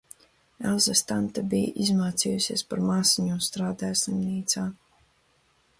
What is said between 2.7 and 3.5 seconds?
par māsiņu un